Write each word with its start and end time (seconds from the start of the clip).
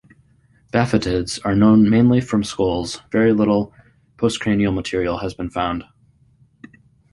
Baphetids 0.73 1.39
are 1.45 1.55
known 1.55 1.87
mainly 1.87 2.21
from 2.21 2.43
skulls; 2.43 3.03
very 3.11 3.33
little 3.33 3.71
postcranial 4.17 4.73
material 4.73 5.19
has 5.19 5.35
been 5.35 5.51
found. 5.51 5.83